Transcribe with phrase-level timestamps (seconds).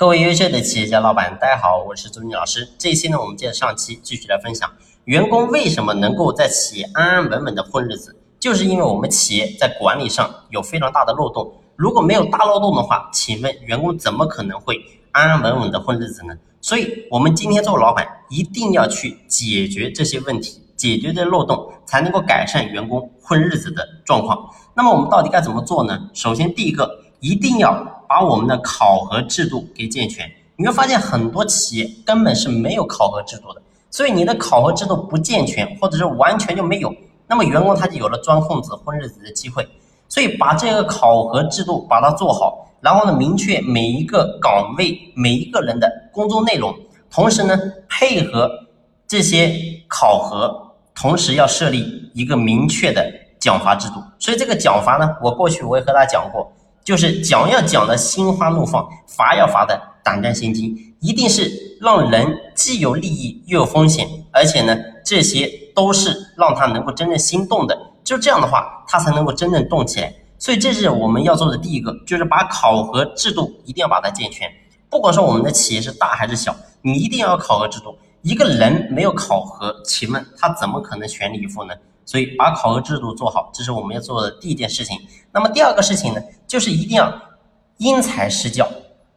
[0.00, 2.66] 各位优秀的企业家老板，大家好，我是周军老师。
[2.78, 4.72] 这一期呢，我们接着上期继续来分享，
[5.04, 11.52] 员工为什么能够在企业安安稳稳的混日子，就是因为我们企业在管理上有非常大的漏洞。
[11.76, 14.82] 如果没有大漏洞的话，请问员工怎么可能会
[15.12, 16.34] 安安稳稳的混日子呢？
[16.62, 24.48] 所以，我们今天做老板一定要去解决这些问题，解决这漏洞，才能够改善员工混日子的状况。
[24.74, 26.08] 那么，我们到底该怎么做呢？
[26.14, 26.90] 首先，第一个，
[27.20, 27.96] 一定要。
[28.10, 36.92] 把我们的考核制度给健全，你会发现很多企业根本是没有考核制度的，所以你的考核制度不健全，或者是完全就没有，
[37.28, 39.64] 那么员工他就有了钻空子混日子的机会。
[40.08, 46.74] 所以把这个考核制度把它做好，然后呢，明确每一个岗位每一个人的工作内容，
[47.12, 47.56] 同时呢，
[47.88, 48.50] 配合
[49.06, 49.54] 这些
[49.86, 54.02] 考核，同时要设立一个明确的奖罚制度。
[54.18, 56.50] 所以这个奖罚呢，我过去我也和大家讲过。
[56.84, 67.78] 就是讲要讲的心花怒放，罚要罚的胆战心惊，一定是让人既有利益又有风险，而且呢，这些都是让他能够真正心动的。
[68.02, 70.12] 就这样的话，他才能够真正动起来。
[70.38, 74.50] 所以这是我们要做的第一个，就是把考核制度一定要把它健全。
[74.88, 77.96] 不管说我们的企业是大还是小，你一定要考核制度。
[78.22, 81.74] 一个人没有考核，请问他怎么可能全力以赴呢？
[82.10, 84.98] 所以把考核制度做好，这是我们要做的第一件事情。
[85.30, 87.22] 那么第二个事情呢，就是一定要
[87.76, 88.68] 因材施教。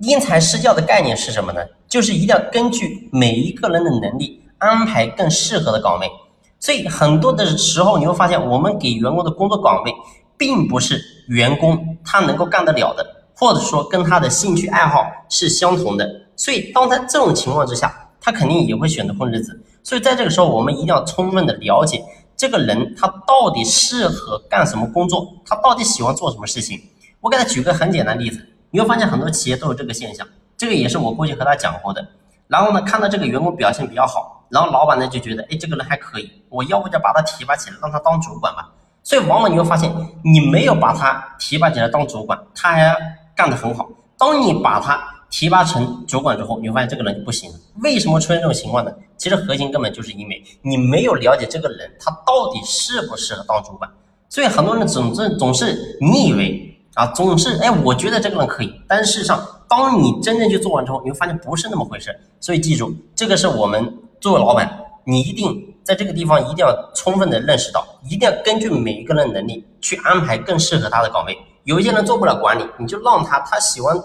[0.00, 1.62] 因材施教的概念是什么呢？
[1.88, 6.10] 就是一定要根据每一个人的能力安排更适合的岗位。
[6.60, 9.94] 所以很多的时候你会发现，我们给员工的工作岗位，
[10.36, 16.06] 并不是员工他能够干得了的，或者说跟他的兴趣爱好是相同的。
[16.36, 19.58] 所以当在这种情况之下，他肯定也会选择混日子。
[19.82, 22.04] 所以在这个时候，我们一定要充分的了解。
[22.44, 25.26] 这个人他到底适合干什么工作？
[25.46, 26.78] 他到底喜欢做什么事情？
[27.22, 32.06] 我给他举个很简单例子，你会发现很多企业都有这个现象，这个也是我过去和他讲过的。
[32.48, 38.70] 然后呢，看到这个员工表现比较好，然后老板呢就觉得，哎，这个人还可以，我要不就把他提拔起来，让他当主管吧。
[39.02, 39.90] 所以往往你会发现，
[40.22, 42.94] 你没有把他提拔起来当主管，他还
[43.34, 43.88] 干得很好。
[44.18, 45.02] 当你把他
[45.34, 47.58] 提拔成主管之后，你会发现这个人就不行了。
[47.82, 48.92] 为什么出现这种情况呢？
[49.16, 53.90] 其实核心根本就是因为你没有了解这个人，他到底适不适合当主管。
[54.28, 62.16] 所以很多人总是总是你以为啊，总是哎，我觉得这个人可以，但事实上，当你真正去做完之后，你会发现不是那么回事。
[62.38, 71.36] 所以记住，这个是我们作为老板，你一定在这个地方一定要充分的认识到，一定要根据每一个人能力去安排更适合他的岗位。
[71.64, 74.00] 有一些人做不了管理，你就让他，他喜欢。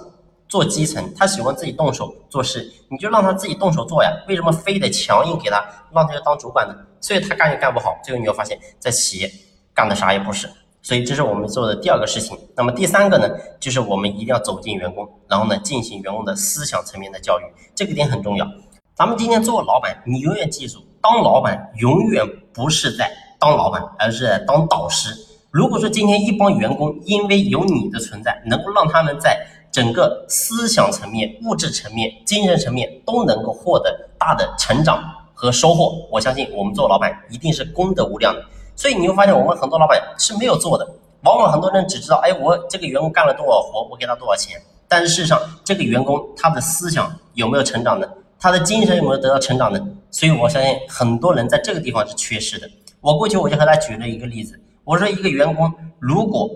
[0.49, 4.11] 做基层，他喜欢自己动手做事，你就让他自己动手做呀。
[4.27, 6.75] 为什么非得强硬给他让他去当主管呢？
[6.99, 9.31] 所以他干也干不好，最后你会发现，在企业
[9.73, 10.49] 干的啥也不是。
[10.81, 12.37] 所以这是我们做的第二个事情。
[12.55, 13.29] 那么第三个呢，
[13.59, 17.43] 就是我们一定要走进员工，然后呢进行员工的思想层面的教育，
[17.75, 18.47] 这个点很重要。
[18.95, 25.13] 咱们今天做老板，你永远记住，当老板永远不是在当老板，而是在当导师。
[25.51, 35.03] 如果说今天一帮员工因为有你的存在，能够让他们在整个思想层面、物质层面、精神层面都能够获得大的成长
[35.33, 38.43] 和收获，我相信我们做老板一定是功德无量的。
[38.75, 40.87] 所以你会发现，我们很多老板是没有做的。
[41.23, 44.59] 往往很多人只知道，哎，我这个员工干了多少活，我给他多少钱。
[44.87, 48.07] 但是事实上，这个员工他的思想有没有成长呢？
[48.39, 49.79] 他的精神有没有得到成长呢？
[50.09, 52.69] 所以我相信很多人在这个地方是缺失的。
[53.01, 56.49] 我过去我就和他举了一个例子，我说一个员工如果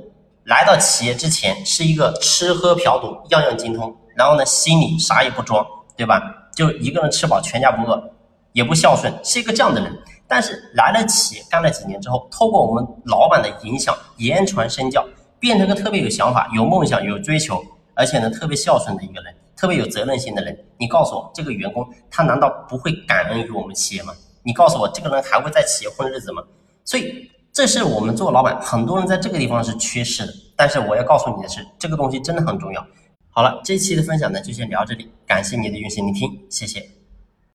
[0.45, 5.65] 来到企业之前是一个吃喝嫖赌样样精通，然后呢心里啥也不装，
[5.95, 6.21] 对吧？
[6.53, 8.11] 就一个人吃饱全家不饿，
[8.51, 9.97] 也不孝顺，是一个这样的人。
[10.27, 15.05] 但是来了企业干了几年之后，透过我们老板的影响，言传身教，
[15.39, 20.57] 变成个特别有想法、有梦想、有追求，而且呢特别孝顺的一个人，特别有责任心的人。
[20.77, 24.13] 你告诉我，这个员工他难道不会感恩于我们企业吗？
[24.43, 26.43] 你告诉我，这个人还会在企业混日子吗？
[26.83, 27.29] 所以。
[27.53, 30.33] 这是我们做老板，很多人在这个地方是缺失的。
[30.55, 32.83] 但是我要告诉你的是，这个东西真的很重要。
[33.29, 37.02] 好了，这期的分享呢就先聊这里，感谢你的用心聆听，谢谢。